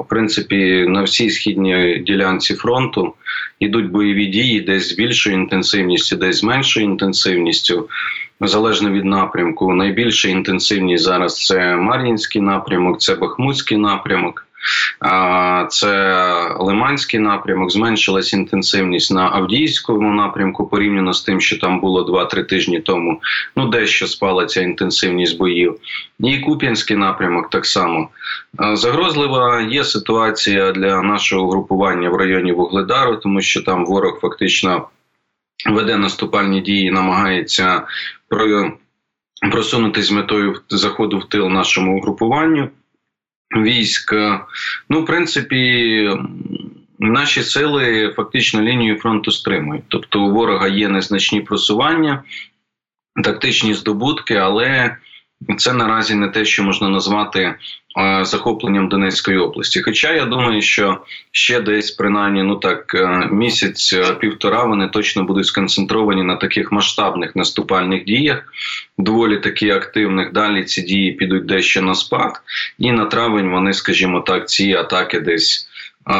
в 0.00 0.06
принципі, 0.08 0.86
на 0.88 1.02
всій 1.02 1.30
східній 1.30 2.02
ділянці 2.06 2.54
фронту 2.54 3.14
йдуть 3.60 3.90
бойові 3.90 4.26
дії, 4.26 4.60
десь 4.60 4.88
з 4.88 4.92
більшою 4.92 5.36
інтенсивністю, 5.36 6.16
десь 6.16 6.36
з 6.36 6.44
меншою 6.44 6.86
інтенсивністю, 6.86 7.88
залежно 8.40 8.90
від 8.90 9.04
напрямку. 9.04 9.74
Найбільша 9.74 10.28
інтенсивність 10.28 11.04
зараз 11.04 11.46
це 11.46 11.76
Мар'їнський 11.76 12.42
напрямок, 12.42 13.00
це 13.00 13.14
Бахмутський 13.14 13.78
напрямок. 13.78 14.46
Це 15.68 16.24
Лиманський 16.58 17.20
напрямок, 17.20 17.70
зменшилась 17.70 18.32
інтенсивність 18.32 19.12
на 19.12 19.30
Авдіївському 19.32 20.14
напрямку 20.14 20.66
порівняно 20.66 21.12
з 21.12 21.22
тим, 21.22 21.40
що 21.40 21.58
там 21.58 21.80
було 21.80 22.04
2-3 22.04 22.44
тижні 22.44 22.80
тому. 22.80 23.20
Ну 23.56 23.68
дещо 23.68 24.06
спала 24.06 24.46
ця 24.46 24.62
інтенсивність 24.62 25.38
боїв. 25.38 25.78
І 26.20 26.38
Куп'янський 26.38 26.96
напрямок 26.96 27.50
так 27.50 27.66
само. 27.66 28.08
Загрозлива 28.72 29.60
є 29.60 29.84
ситуація 29.84 30.72
для 30.72 31.02
нашого 31.02 31.50
групування 31.50 32.10
в 32.10 32.16
районі 32.16 32.52
Вугледару, 32.52 33.16
тому 33.16 33.40
що 33.40 33.62
там 33.62 33.86
ворог 33.86 34.18
фактично 34.20 34.88
веде 35.70 35.96
наступальні 35.96 36.60
дії, 36.60 36.90
намагається 36.90 37.82
просунутися 39.52 40.08
з 40.08 40.10
метою 40.10 40.60
заходу 40.68 41.18
в 41.18 41.28
тил 41.28 41.48
нашому 41.48 41.98
угрупуванню 41.98 42.68
військ. 43.56 44.14
Ну, 44.88 45.02
в 45.02 45.06
принципі, 45.06 46.10
наші 46.98 47.42
сили 47.42 48.12
фактично 48.16 48.62
лінію 48.62 48.98
фронту 48.98 49.30
стримують. 49.30 49.84
Тобто, 49.88 50.22
у 50.22 50.30
ворога 50.30 50.68
є 50.68 50.88
незначні 50.88 51.40
просування, 51.40 52.22
тактичні 53.24 53.74
здобутки, 53.74 54.34
але 54.34 54.96
це 55.56 55.72
наразі 55.72 56.14
не 56.14 56.28
те, 56.28 56.44
що 56.44 56.62
можна 56.62 56.88
назвати 56.88 57.54
захопленням 58.22 58.88
Донецької 58.88 59.38
області. 59.38 59.82
Хоча 59.82 60.12
я 60.12 60.24
думаю, 60.24 60.62
що 60.62 60.98
ще 61.32 61.60
десь 61.60 61.90
принаймні 61.90 62.42
ну 62.42 62.56
так 62.56 62.94
е, 62.94 63.28
місяць-півтора 63.32 64.62
е, 64.64 64.66
вони 64.66 64.88
точно 64.88 65.24
будуть 65.24 65.46
сконцентровані 65.46 66.22
на 66.22 66.36
таких 66.36 66.72
масштабних 66.72 67.36
наступальних 67.36 68.04
діях, 68.04 68.52
доволі 68.98 69.38
таки 69.38 69.70
активних. 69.70 70.32
Далі 70.32 70.64
ці 70.64 70.82
дії 70.82 71.12
підуть 71.12 71.46
дещо 71.46 71.82
на 71.82 71.94
спад, 71.94 72.40
і 72.78 72.92
на 72.92 73.04
травень 73.04 73.50
вони, 73.50 73.72
скажімо 73.72 74.20
так, 74.20 74.48
ці 74.48 74.72
атаки 74.72 75.20
десь 75.20 75.68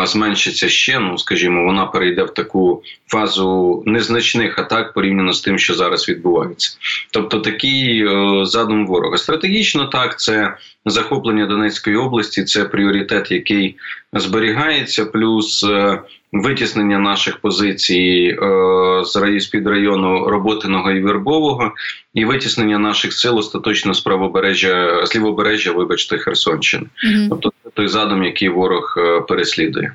зменшиться 0.05 0.69
ще. 0.69 0.99
Ну 0.99 1.19
скажімо, 1.19 1.65
вона 1.65 1.87
перейде 1.87 2.23
в 2.23 2.35
таку 2.35 2.83
фазу 3.07 3.83
незначних 3.87 4.59
атак 4.59 4.93
порівняно 4.93 5.33
з 5.33 5.41
тим, 5.41 5.59
що 5.59 5.75
зараз 5.75 6.09
відбувається. 6.09 6.79
Тобто 7.11 7.41
такий 7.41 8.07
е, 8.07 8.41
задум 8.47 8.87
ворога. 8.87 9.19
Стратегічно 9.19 9.85
так, 9.85 10.21
це 10.21 10.57
захоплення 10.87 11.47
Донецької 11.47 11.97
області, 11.97 12.45
це 12.45 12.65
пріоритет, 12.65 13.31
який 13.31 13.77
зберігається, 14.13 15.05
плюс 15.05 15.65
е, 15.65 16.01
витіснення 16.33 16.99
наших 16.99 17.37
позицій 17.37 18.39
е, 18.43 19.41
з 19.41 19.47
під 19.47 19.67
району 19.67 20.29
роботиного 20.29 20.91
і 20.91 21.01
вербового, 21.01 21.73
і 22.15 22.25
витіснення 22.25 22.79
наших 22.79 23.13
сил 23.13 23.39
остаточно 23.39 23.95
з 23.95 24.01
правобережжя 24.01 25.07
з 25.07 25.17
лівобережжя, 25.17 25.73
вибачте, 25.73 26.19
Херсонщини. 26.19 26.87
Mm-hmm. 27.07 27.29
Тобто 27.29 27.53
той 27.75 27.89
задум, 27.89 28.25
який 28.25 28.49
ворог 28.49 28.95
е, 28.99 29.21
переслідує. 29.21 29.93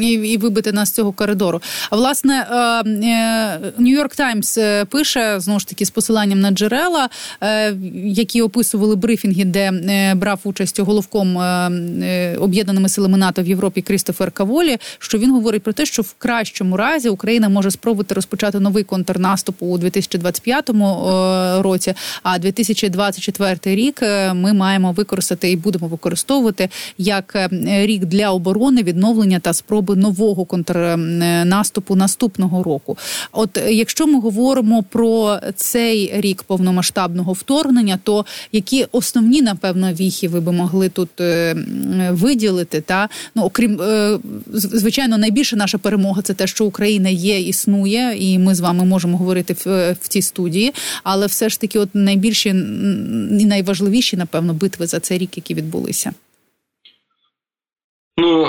І 0.00 0.12
і 0.12 0.36
вибити 0.36 0.72
нас 0.72 0.88
з 0.88 0.92
цього 0.92 1.12
коридору. 1.12 1.60
А 1.90 1.96
власне 1.96 2.46
Нью-Йорк 3.78 4.16
Таймс 4.16 4.58
пише 4.90 5.40
знову 5.40 5.60
ж 5.60 5.68
таки 5.68 5.84
з 5.84 5.90
посиланням 5.90 6.40
на 6.40 6.50
джерела, 6.50 7.08
які 8.04 8.42
описували 8.42 8.96
брифінги, 8.96 9.44
де 9.44 9.72
е, 9.72 10.14
брав 10.30 10.40
участь 10.44 10.80
головком 10.80 11.36
об'єднаними 12.38 12.88
силами 12.88 13.18
НАТО 13.18 13.42
в 13.42 13.46
Європі 13.46 13.82
Крістофер 13.82 14.30
Каволі. 14.30 14.76
Що 14.98 15.18
він 15.18 15.32
говорить 15.32 15.62
про 15.62 15.72
те, 15.72 15.86
що 15.86 16.02
в 16.02 16.14
кращому 16.18 16.76
разі 16.76 17.08
Україна 17.08 17.48
може 17.48 17.70
спробувати 17.70 18.14
розпочати 18.14 18.60
новий 18.60 18.84
контрнаступ 18.84 19.56
у 19.62 19.78
2025 19.78 20.70
році. 21.62 21.94
А 22.22 22.38
2024 22.38 23.58
рік 23.64 24.02
ми 24.34 24.52
маємо 24.52 24.92
використати 24.92 25.50
і 25.50 25.56
будемо 25.56 25.86
використовувати 25.86 26.68
як 26.98 27.48
рік 27.66 28.04
для 28.04 28.30
оборони 28.30 28.82
відновлення 28.82 29.38
та 29.38 29.52
спроби 29.52 29.96
нового 29.96 30.44
контрнаступу 30.44 31.96
наступного 31.96 32.62
року. 32.62 32.98
От 33.32 33.58
якщо 33.68 34.06
ми 34.06 34.20
говоримо 34.20 34.82
про 34.82 35.38
цей 35.56 36.20
рік 36.20 36.42
повномасштабного 36.42 37.32
вторгнення, 37.32 37.98
то 38.02 38.26
які 38.52 38.86
основні 38.92 39.42
напевно 39.42 39.92
віхи 40.20 40.28
ви 40.28 40.40
би 40.40 40.52
могли 40.52 40.88
тут 40.88 41.20
е, 41.20 41.54
виділити? 42.10 42.80
Та 42.80 43.08
ну 43.34 43.42
окрім 43.42 43.80
е, 43.80 44.18
звичайно, 44.52 45.18
найбільша 45.18 45.56
наша 45.56 45.78
перемога 45.78 46.22
це 46.22 46.34
те, 46.34 46.46
що 46.46 46.64
Україна 46.64 47.08
є, 47.08 47.40
існує, 47.40 48.14
і 48.18 48.38
ми 48.38 48.54
з 48.54 48.60
вами 48.60 48.84
можемо 48.84 49.18
говорити 49.18 49.54
в, 49.54 49.92
в 49.92 50.08
цій 50.08 50.22
студії, 50.22 50.72
але 51.04 51.26
все 51.26 51.48
ж 51.48 51.60
таки, 51.60 51.78
от 51.78 51.88
найбільші 51.94 52.48
і 53.40 53.44
найважливіші, 53.46 54.16
напевно, 54.16 54.54
битви 54.54 54.86
за 54.86 55.00
цей 55.00 55.18
рік, 55.18 55.36
які 55.36 55.54
відбулися. 55.54 56.12
Ну 58.16 58.46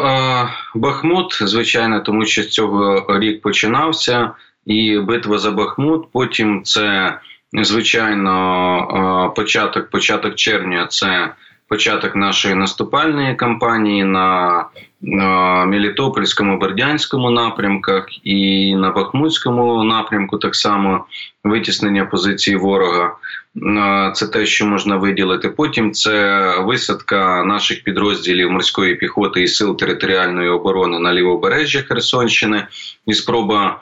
Бахмут, 0.75 1.39
звичайно, 1.41 1.99
тому 1.99 2.25
що 2.25 2.43
з 2.43 2.47
цього 2.47 3.05
рік 3.19 3.41
починався, 3.41 4.31
і 4.65 4.99
битва 4.99 5.37
за 5.37 5.51
Бахмут. 5.51 6.07
Потім 6.11 6.63
це 6.63 7.17
звичайно 7.53 9.33
початок, 9.35 9.89
початок 9.89 10.35
червня. 10.35 10.87
Це 10.89 11.33
початок 11.71 12.15
нашої 12.15 12.55
наступальної 12.55 13.35
кампанії 13.35 14.03
на 14.03 14.65
на 15.01 15.65
Мелітопольському, 15.65 16.59
Бердянському 16.59 17.29
напрямках 17.29 18.05
і 18.23 18.75
на 18.75 18.91
Бахмутському 18.91 19.83
напрямку 19.83 20.37
так 20.37 20.55
само 20.55 21.05
витіснення 21.43 22.05
позиції 22.05 22.55
ворога. 22.55 23.15
Це 24.13 24.27
те, 24.27 24.45
що 24.45 24.65
можна 24.65 24.95
виділити. 24.95 25.49
Потім 25.49 25.91
це 25.91 26.55
висадка 26.59 27.43
наших 27.43 27.83
підрозділів 27.83 28.51
морської 28.51 28.95
піхоти 28.95 29.41
і 29.41 29.47
сил 29.47 29.77
територіальної 29.77 30.49
оборони 30.49 30.99
на 30.99 31.13
лівобережжя 31.13 31.81
Херсонщини 31.81 32.67
і 33.07 33.13
спроба 33.13 33.81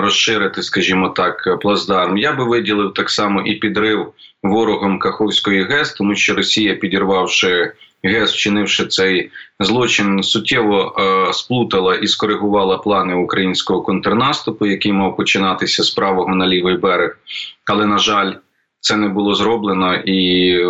розширити, 0.00 0.62
скажімо 0.62 1.08
так, 1.08 1.58
плацдарм. 1.60 2.18
Я 2.18 2.32
би 2.32 2.44
виділив 2.44 2.94
так 2.94 3.10
само 3.10 3.40
і 3.40 3.54
підрив 3.54 4.12
ворогом 4.42 4.98
Каховської 4.98 5.64
ГЕС, 5.64 5.92
тому 5.92 6.14
що 6.14 6.34
Росія, 6.34 6.74
підірвавши 6.74 7.72
ГЕС, 8.04 8.32
вчинивши 8.32 8.86
цей 8.86 9.30
злочин, 9.60 10.22
суттєво 10.22 10.96
е, 10.98 11.32
сплутала 11.32 11.94
і 11.94 12.06
скоригувала 12.06 12.78
плани 12.78 13.14
українського 13.14 13.82
контрнаступу, 13.82 14.66
який 14.66 14.92
мав 14.92 15.16
починатися 15.16 15.82
з 15.82 15.90
правого 15.90 16.34
на 16.34 16.46
лівий 16.46 16.76
берег. 16.76 17.18
Але 17.66 17.86
на 17.86 17.98
жаль, 17.98 18.32
це 18.80 18.96
не 18.96 19.08
було 19.08 19.34
зроблено 19.34 19.94
і 19.94 20.50
е, 20.50 20.66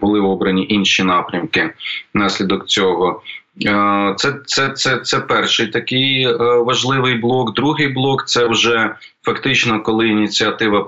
були 0.00 0.20
обрані 0.20 0.66
інші 0.68 1.02
напрямки 1.02 1.70
внаслідок 2.14 2.66
цього. 2.66 3.22
Е, 3.66 4.14
це 4.16 4.34
це, 4.46 4.68
це, 4.68 4.98
це 4.98 5.20
перший 5.20 5.66
такий 5.66 6.22
е, 6.22 6.36
важливий 6.38 7.14
блок. 7.14 7.54
Другий 7.54 7.88
блок 7.88 8.26
це 8.26 8.46
вже 8.46 8.94
фактично, 9.22 9.82
коли 9.82 10.08
ініціатива 10.08 10.80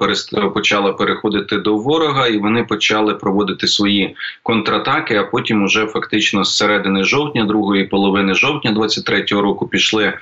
почала 0.55 0.93
переходити 0.93 1.59
до 1.59 1.77
ворога, 1.77 2.27
і 2.27 2.39
вони 2.39 2.65
почали 2.65 3.15
проводити 3.15 3.67
свої 3.67 4.17
контратаки. 4.43 5.17
А 5.17 5.25
потім, 5.25 5.63
уже 5.63 5.87
фактично 5.87 6.45
з 6.45 6.57
середини 6.57 7.05
жовтня, 7.05 7.45
другої 7.45 7.85
половини 7.85 8.35
жовтня, 8.35 8.73
23-го 8.73 9.43
року, 9.43 9.69
пішли 9.69 10.13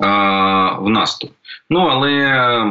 а, 0.00 0.78
в 0.78 0.88
наступ. 0.88 1.30
Ну 1.70 1.80
але 1.80 2.64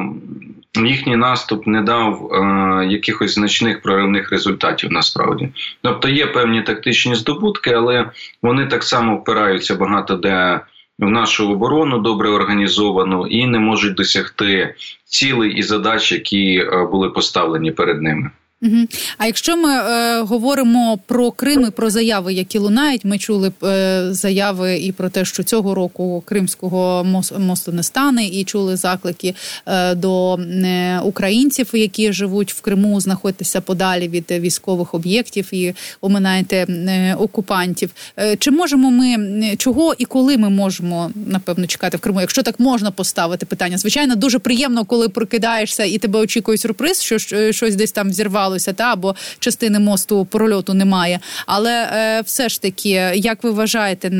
їхній 0.76 1.16
наступ 1.16 1.68
не 1.68 1.82
дав 1.82 2.32
е, 2.34 2.88
якихось 2.90 3.36
значних 3.36 3.82
проривних 3.82 4.32
результатів 4.32 4.92
насправді. 4.92 5.50
Тобто 5.82 6.10
є 6.10 6.28
певні 6.28 6.62
тактичні 6.62 7.16
здобутки, 7.16 7.72
але 7.72 8.10
вони 8.42 8.66
так 8.66 8.84
само 8.84 9.18
впираються 9.18 9.76
багато 9.76 10.16
де 10.16 10.60
в 11.00 11.10
нашу 11.10 11.52
оборону 11.52 12.00
добре 12.00 12.30
організовану 12.30 13.28
і 13.28 13.46
не 13.46 13.60
можуть 13.60 13.94
досягти 13.94 14.76
цілей 15.06 15.52
і 15.52 15.62
задач, 15.62 16.12
які 16.12 16.58
е, 16.58 16.88
були 16.92 17.10
поставлені 17.10 17.72
перед 17.72 18.02
ними. 18.02 18.32
Угу. 18.62 18.76
А 19.18 19.26
якщо 19.26 19.58
ми 19.58 19.74
е, 19.74 20.22
говоримо 20.22 21.00
про 21.06 21.32
Крим 21.32 21.66
і 21.68 21.72
про 21.72 21.90
заяви, 21.90 22.34
які 22.34 22.58
лунають, 22.58 23.06
ми 23.06 23.18
чули 23.18 23.52
е, 23.64 24.08
заяви 24.12 24.78
і 24.78 24.92
про 24.92 25.10
те, 25.10 25.26
що 25.26 25.44
цього 25.44 25.76
року 25.76 26.24
Кримського 26.26 27.04
мосту 27.40 27.72
не 27.72 27.84
стане, 27.84 28.26
і 28.26 28.44
чули 28.44 28.76
заклики 28.76 29.36
е, 29.66 29.96
до 29.96 30.36
е, 30.36 31.00
українців, 31.00 31.70
які 31.74 32.14
живуть 32.14 32.54
в 32.54 32.62
Криму, 32.62 33.02
знаходитися 33.02 33.62
подалі 33.62 34.08
від 34.08 34.32
військових 34.32 34.94
об'єктів 34.94 35.48
і 35.52 35.74
оминаєте 36.02 36.56
е, 36.58 37.16
окупантів. 37.20 37.90
Е, 38.20 38.36
чи 38.36 38.52
можемо 38.52 38.92
ми 38.92 39.18
чого 39.58 39.96
і 39.98 40.06
коли 40.06 40.38
ми 40.38 40.50
можемо 40.50 41.12
напевно 41.26 41.68
чекати 41.68 41.98
в 41.98 42.00
Криму? 42.00 42.22
Якщо 42.22 42.44
так 42.44 42.60
можна 42.60 42.92
поставити 42.92 43.46
питання, 43.46 43.78
звичайно, 43.78 44.16
дуже 44.16 44.40
приємно, 44.40 44.86
коли 44.86 45.10
прокидаєшся 45.10 45.84
і 45.84 45.98
тебе 45.98 46.20
очікує 46.20 46.58
сюрприз, 46.58 47.02
що 47.02 47.18
щось 47.52 47.76
десь 47.76 47.92
там 47.92 48.14
зірвало 48.14 48.49
зірвалося, 48.50 48.74
та 48.74 48.94
або 48.94 49.16
частини 49.40 49.80
мосту 49.80 50.26
прольоту 50.26 50.74
немає. 50.74 51.20
Але 51.46 51.90
е, 51.94 52.22
все 52.22 52.50
ж 52.50 52.62
таки, 52.62 52.90
як 53.16 53.44
ви 53.44 53.52
вважаєте, 53.52 54.12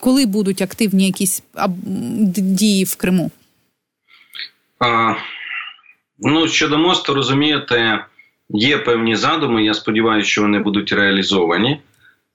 коли 0.00 0.26
будуть 0.26 0.62
активні 0.62 1.06
якісь 1.06 1.42
дії 2.36 2.84
в 2.84 2.96
Криму? 2.96 3.30
А, 4.78 5.14
Ну 6.18 6.48
щодо 6.48 6.78
мосту, 6.78 7.14
розумієте, 7.14 8.04
є 8.50 8.78
певні 8.78 9.16
задуми. 9.16 9.64
Я 9.64 9.74
сподіваюся, 9.74 10.28
що 10.28 10.42
вони 10.42 10.58
будуть 10.58 10.92
реалізовані. 10.92 11.80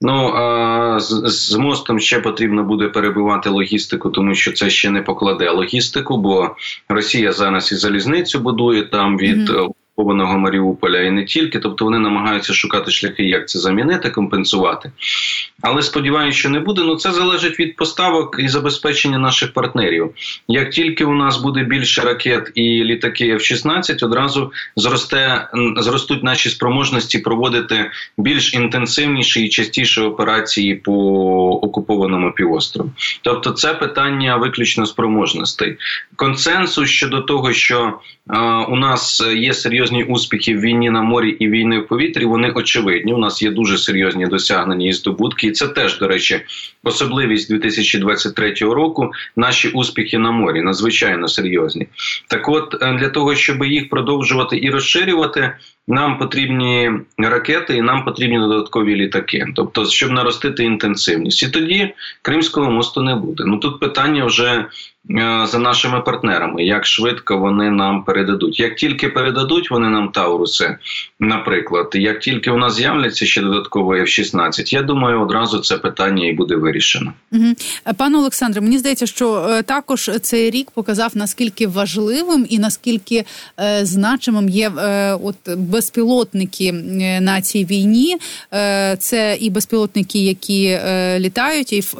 Ну 0.01 0.33
а 0.35 0.99
з, 0.99 1.23
з 1.25 1.55
мостом 1.55 1.99
ще 1.99 2.19
потрібно 2.19 2.63
буде 2.63 2.87
перебивати 2.87 3.49
логістику, 3.49 4.09
тому 4.09 4.35
що 4.35 4.51
це 4.51 4.69
ще 4.69 4.89
не 4.89 5.01
покладе 5.01 5.49
логістику, 5.49 6.17
бо 6.17 6.55
Росія 6.89 7.31
зараз 7.31 7.71
і 7.71 7.75
залізницю 7.75 8.39
будує 8.39 8.83
там 8.83 9.17
від 9.17 9.49
mm-hmm 9.49 9.69
окупованого 9.99 10.37
Маріуполя 10.37 11.01
і 11.01 11.11
не 11.11 11.25
тільки, 11.25 11.59
тобто 11.59 11.85
вони 11.85 11.99
намагаються 11.99 12.53
шукати 12.53 12.91
шляхи, 12.91 13.23
як 13.23 13.49
це 13.49 13.59
замінити, 13.59 14.09
компенсувати. 14.09 14.91
Але 15.61 15.81
сподіваюся, 15.81 16.37
що 16.37 16.49
не 16.49 16.59
буде. 16.59 16.81
Ну 16.85 16.95
це 16.95 17.11
залежить 17.11 17.59
від 17.59 17.75
поставок 17.75 18.35
і 18.39 18.47
забезпечення 18.47 19.17
наших 19.17 19.53
партнерів. 19.53 20.11
Як 20.47 20.69
тільки 20.69 21.05
у 21.05 21.13
нас 21.13 21.37
буде 21.37 21.63
більше 21.63 22.01
ракет 22.01 22.51
і 22.55 22.83
літаки 22.83 23.33
F-16, 23.35 24.05
одразу 24.05 24.51
зросте 24.75 25.47
зростуть 25.77 26.23
наші 26.23 26.49
спроможності 26.49 27.19
проводити 27.19 27.91
більш 28.17 28.53
інтенсивніші 28.53 29.45
і 29.45 29.49
частіші 29.49 30.01
операції 30.01 30.75
по 30.75 30.93
окупованому 31.61 32.31
півострову. 32.31 32.91
Тобто, 33.21 33.51
це 33.51 33.73
питання 33.73 34.35
виключно 34.37 34.85
спроможностей. 34.85 35.77
Консенсус 36.15 36.89
щодо 36.89 37.21
того, 37.21 37.53
що 37.53 37.99
у 38.69 38.75
нас 38.75 39.23
є 39.35 39.53
серйозні 39.53 40.03
успіхи 40.03 40.55
в 40.55 40.59
війні 40.59 40.89
на 40.89 41.01
морі 41.01 41.29
і 41.29 41.49
війни 41.49 41.79
в 41.79 41.87
повітрі. 41.87 42.25
Вони 42.25 42.51
очевидні. 42.51 43.13
У 43.13 43.17
нас 43.17 43.41
є 43.41 43.51
дуже 43.51 43.77
серйозні 43.77 44.25
досягнення 44.25 44.87
і 44.87 44.93
здобутки. 44.93 45.47
І 45.47 45.51
це 45.51 45.67
теж 45.67 45.99
до 45.99 46.07
речі 46.07 46.41
особливість 46.83 47.51
2023 47.51 48.53
року. 48.53 49.11
Наші 49.35 49.69
успіхи 49.69 50.17
на 50.17 50.31
морі 50.31 50.61
надзвичайно 50.61 51.27
серйозні. 51.27 51.87
Так, 52.27 52.49
от 52.49 52.75
е, 52.81 52.97
для 52.99 53.09
того, 53.09 53.35
щоб 53.35 53.63
їх 53.63 53.89
продовжувати 53.89 54.59
і 54.61 54.69
розширювати. 54.69 55.51
Нам 55.87 56.17
потрібні 56.17 56.91
ракети, 57.17 57.77
і 57.77 57.81
нам 57.81 58.05
потрібні 58.05 58.37
додаткові 58.37 58.95
літаки, 58.95 59.45
тобто, 59.55 59.85
щоб 59.85 60.11
наростити 60.11 60.63
інтенсивність, 60.63 61.43
і 61.43 61.49
тоді 61.49 61.93
Кримського 62.21 62.71
мосту 62.71 63.01
не 63.01 63.15
буде. 63.15 63.43
Ну 63.47 63.57
тут 63.57 63.79
питання 63.79 64.25
вже 64.25 64.65
Е, 64.98 64.98
за 65.45 65.59
нашими 65.59 66.01
партнерами, 66.01 66.63
як 66.63 66.85
швидко 66.85 67.37
вони 67.37 67.69
нам 67.71 68.03
передадуть. 68.03 68.59
Як 68.59 68.75
тільки 68.75 69.09
передадуть 69.09 69.71
вони 69.71 69.89
нам 69.89 70.09
Тауруси, 70.09 70.77
наприклад, 71.19 71.89
як 71.93 72.19
тільки 72.19 72.51
у 72.51 72.57
нас 72.57 72.75
з'являться 72.75 73.25
ще 73.25 73.41
додатково 73.41 73.95
F-16, 73.95 74.73
я 74.73 74.81
думаю, 74.81 75.21
одразу 75.21 75.59
це 75.59 75.77
питання 75.77 76.27
і 76.27 76.33
буде 76.33 76.55
вирішено. 76.55 77.13
Угу. 77.31 77.45
Пане 77.97 78.17
Олександре, 78.17 78.61
мені 78.61 78.77
здається, 78.77 79.05
що 79.05 79.47
е, 79.49 79.63
також 79.63 80.11
цей 80.21 80.49
рік 80.51 80.71
показав 80.71 81.11
наскільки 81.15 81.67
важливим 81.67 82.45
і 82.49 82.59
наскільки 82.59 83.25
е, 83.59 83.85
значимим 83.85 84.49
є 84.49 84.69
е, 84.69 85.13
от 85.13 85.35
безпілотники 85.57 86.71
на 87.21 87.41
цій 87.41 87.65
війні. 87.65 88.17
Е, 88.53 88.97
це 88.99 89.37
і 89.39 89.49
безпілотники, 89.49 90.19
які 90.19 90.65
е, 90.65 91.19
літають, 91.19 91.73
і 91.73 91.79
в 91.81 91.93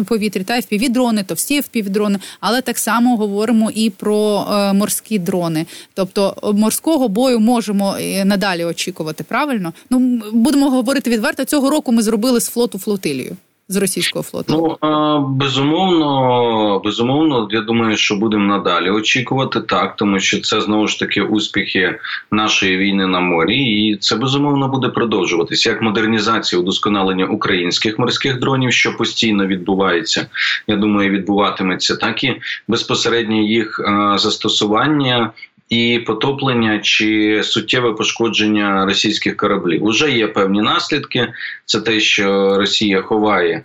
у 0.00 0.04
повітрі 0.04 0.44
та 0.44 0.58
впівдрони, 0.58 1.22
товсті 1.22 1.60
впівдрони, 1.60 2.05
дрони, 2.06 2.18
але 2.40 2.62
так 2.62 2.78
само 2.78 3.16
говоримо 3.16 3.70
і 3.70 3.90
про 3.90 4.46
е, 4.50 4.72
морські 4.72 5.18
дрони. 5.18 5.66
Тобто 5.94 6.52
морського 6.54 7.08
бою 7.08 7.40
можемо 7.40 7.96
е, 8.00 8.24
надалі 8.24 8.64
очікувати. 8.64 9.24
Правильно? 9.24 9.72
Ну 9.90 10.22
будемо 10.32 10.70
говорити 10.70 11.10
відверто. 11.10 11.44
Цього 11.44 11.70
року 11.70 11.92
ми 11.92 12.02
зробили 12.02 12.40
з 12.40 12.48
флоту 12.48 12.78
флотилію 12.78 13.36
з 13.68 13.76
російського 13.76 14.22
флоту? 14.22 14.78
Ну 14.82 15.26
безумовно, 15.28 16.80
безумовно, 16.84 17.48
я 17.50 17.60
думаю, 17.60 17.96
що 17.96 18.16
будемо 18.16 18.44
надалі 18.44 18.90
очікувати 18.90 19.60
так, 19.60 19.96
тому 19.96 20.20
що 20.20 20.40
це 20.40 20.60
знову 20.60 20.86
ж 20.86 20.98
таки 20.98 21.22
успіхи 21.22 21.98
нашої 22.30 22.76
війни 22.76 23.06
на 23.06 23.20
морі, 23.20 23.88
і 23.88 23.96
це 23.96 24.16
безумовно 24.16 24.68
буде 24.68 24.88
продовжуватися 24.88 25.70
як 25.70 25.82
модернізація 25.82 26.62
удосконалення 26.62 27.26
українських 27.26 27.98
морських 27.98 28.40
дронів, 28.40 28.72
що 28.72 28.96
постійно 28.96 29.46
відбувається. 29.46 30.26
Я 30.66 30.76
думаю, 30.76 31.10
відбуватиметься, 31.10 31.96
так 31.96 32.24
і 32.24 32.36
безпосередньо 32.68 33.36
їх 33.36 33.80
застосування 34.16 35.32
і 35.68 35.98
потоплення 36.06 36.78
чи 36.78 37.40
суттєве 37.44 37.92
пошкодження 37.92 38.86
російських 38.86 39.36
кораблів. 39.36 39.84
Уже 39.84 40.10
є 40.10 40.28
певні 40.28 40.60
наслідки. 40.60 41.32
Це 41.64 41.80
те, 41.80 42.00
що 42.00 42.56
Росія 42.58 43.02
ховає 43.02 43.64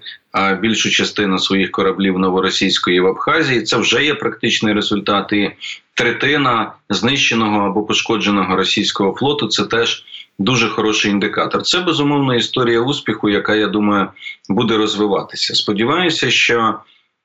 більшу 0.61 0.89
частину 0.89 1.39
своїх 1.39 1.71
кораблів 1.71 2.19
новоросійської 2.19 2.99
в 2.99 3.07
Абхазії. 3.07 3.61
Це 3.61 3.77
вже 3.77 4.05
є 4.05 4.13
практичний 4.13 4.73
результат. 4.73 5.33
І 5.33 5.51
Третина 5.93 6.71
знищеного 6.89 7.65
або 7.65 7.83
пошкодженого 7.83 8.55
російського 8.55 9.15
флоту 9.15 9.47
це 9.47 9.63
теж 9.63 10.05
дуже 10.39 10.69
хороший 10.69 11.11
індикатор. 11.11 11.61
Це 11.61 11.79
безумовно 11.79 12.35
історія 12.35 12.81
успіху, 12.81 13.29
яка 13.29 13.55
я 13.55 13.67
думаю 13.67 14.07
буде 14.49 14.77
розвиватися. 14.77 15.55
Сподіваюся, 15.55 16.31
що 16.31 16.75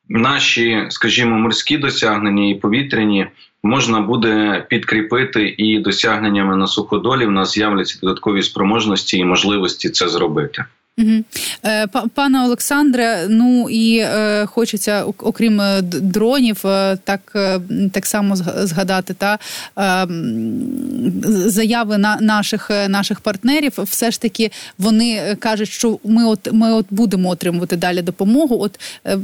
наші, 0.08 0.86
скажімо, 0.88 1.38
морські 1.38 1.78
досягнення 1.78 2.50
і 2.50 2.54
повітряні 2.54 3.26
можна 3.62 4.00
буде 4.00 4.64
підкріпити 4.68 5.54
і 5.58 5.78
досягненнями 5.78 6.56
на 6.56 6.66
суходолі. 6.66 7.26
В 7.26 7.30
нас 7.30 7.52
з'являться 7.52 7.98
додаткові 8.02 8.42
спроможності 8.42 9.18
і 9.18 9.24
можливості 9.24 9.90
це 9.90 10.08
зробити. 10.08 10.64
Угу. 10.98 11.24
Пане 12.14 12.44
Олександре, 12.44 13.26
ну 13.28 13.70
і 13.70 13.98
е, 13.98 14.46
хочеться, 14.46 15.04
окрім 15.04 15.60
е, 15.60 15.82
дронів, 15.82 16.66
е, 16.66 16.98
так 17.04 17.36
так 17.92 18.06
само 18.06 18.36
згадати 18.36 19.14
та 19.14 19.38
е, 19.78 20.06
заяви 21.48 21.98
на 21.98 22.16
наших 22.20 22.70
наших 22.88 23.20
партнерів. 23.20 23.72
Все 23.78 24.10
ж 24.10 24.20
таки 24.20 24.50
вони 24.78 25.36
кажуть, 25.38 25.68
що 25.68 25.98
ми 26.04 26.24
от 26.24 26.52
ми 26.52 26.72
от 26.72 26.86
будемо 26.90 27.28
отримувати 27.28 27.76
далі 27.76 28.02
допомогу. 28.02 28.62
От 28.62 28.80
е, 29.06 29.18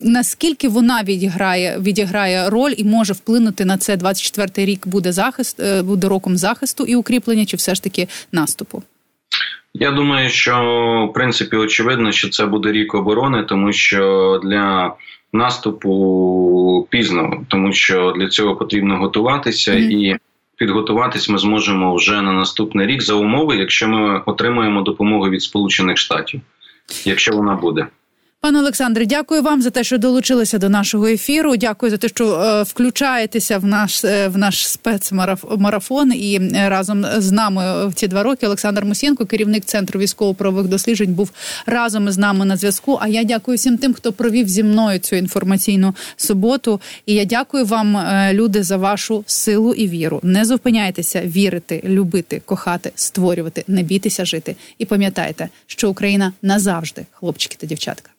Наскільки 0.00 0.68
вона 0.68 1.02
відіграє 1.02 1.78
відіграє 1.80 2.50
роль 2.50 2.74
і 2.76 2.84
може 2.84 3.12
вплинути 3.12 3.64
на 3.64 3.78
це 3.78 3.96
24-й 3.96 4.64
рік 4.64 4.86
буде 4.86 5.12
захист, 5.12 5.82
буде 5.82 6.08
роком 6.08 6.36
захисту 6.36 6.84
і 6.84 6.96
укріплення, 6.96 7.46
чи 7.46 7.56
все 7.56 7.74
ж 7.74 7.82
таки 7.82 8.08
наступу? 8.32 8.82
Я 9.74 9.90
думаю, 9.90 10.28
що 10.28 10.54
в 11.10 11.12
принципі 11.12 11.56
очевидно, 11.56 12.12
що 12.12 12.28
це 12.28 12.46
буде 12.46 12.72
рік 12.72 12.94
оборони, 12.94 13.42
тому 13.42 13.72
що 13.72 14.40
для 14.44 14.94
наступу 15.32 16.88
пізно, 16.90 17.44
тому 17.48 17.72
що 17.72 18.14
для 18.18 18.28
цього 18.28 18.56
потрібно 18.56 18.96
готуватися 18.96 19.72
mm-hmm. 19.72 19.90
і. 19.90 20.16
Підготуватись 20.58 21.28
ми 21.28 21.38
зможемо 21.38 21.94
вже 21.94 22.22
на 22.22 22.32
наступний 22.32 22.86
рік 22.86 23.02
за 23.02 23.14
умови, 23.14 23.56
якщо 23.56 23.88
ми 23.88 24.22
отримаємо 24.26 24.82
допомогу 24.82 25.28
від 25.28 25.42
Сполучених 25.42 25.96
Штатів, 25.96 26.40
якщо 27.04 27.32
вона 27.32 27.54
буде. 27.54 27.86
Пане 28.40 28.58
Олександре, 28.58 29.06
дякую 29.06 29.42
вам 29.42 29.62
за 29.62 29.70
те, 29.70 29.84
що 29.84 29.98
долучилися 29.98 30.58
до 30.58 30.68
нашого 30.68 31.06
ефіру. 31.06 31.56
Дякую 31.56 31.90
за 31.90 31.96
те, 31.96 32.08
що 32.08 32.40
е, 32.40 32.62
включаєтеся 32.62 33.58
в 33.58 33.64
наш 33.64 34.04
е, 34.04 34.28
в 34.28 34.38
наш 34.38 34.68
спецмарафон 34.68 36.12
і 36.12 36.40
е, 36.54 36.68
разом 36.68 37.04
з 37.16 37.32
нами 37.32 37.86
в 37.86 37.94
ці 37.94 38.08
два 38.08 38.22
роки. 38.22 38.46
Олександр 38.46 38.84
Мусєнко, 38.84 39.26
керівник 39.26 39.64
центру 39.64 40.00
військово-правових 40.00 40.68
досліджень, 40.68 41.14
був 41.14 41.30
разом 41.66 42.08
із 42.08 42.18
нами 42.18 42.44
на 42.44 42.56
зв'язку. 42.56 42.98
А 43.00 43.08
я 43.08 43.24
дякую 43.24 43.56
всім 43.56 43.78
тим, 43.78 43.94
хто 43.94 44.12
провів 44.12 44.48
зі 44.48 44.62
мною 44.62 44.98
цю 44.98 45.16
інформаційну 45.16 45.94
суботу. 46.16 46.80
І 47.06 47.14
я 47.14 47.24
дякую 47.24 47.64
вам, 47.64 47.96
е, 47.96 48.30
люди, 48.32 48.62
за 48.62 48.76
вашу 48.76 49.24
силу 49.26 49.74
і 49.74 49.88
віру. 49.88 50.20
Не 50.22 50.44
зупиняйтеся 50.44 51.22
вірити, 51.24 51.82
любити, 51.84 52.42
кохати, 52.44 52.92
створювати, 52.94 53.64
не 53.68 53.82
бійтеся 53.82 54.24
жити. 54.24 54.56
І 54.78 54.84
пам'ятайте, 54.84 55.48
що 55.66 55.90
Україна 55.90 56.32
назавжди, 56.42 57.06
хлопчики 57.12 57.56
та 57.60 57.66
дівчатка. 57.66 58.10